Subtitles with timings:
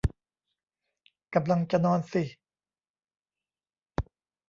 [1.35, 2.23] กำลังจะนอนสิ